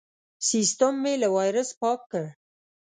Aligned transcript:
سیستم 0.49 0.93
مې 1.03 1.13
له 1.21 1.27
وایرس 1.35 1.69
پاک 1.81 1.99
کړ. 2.11 2.23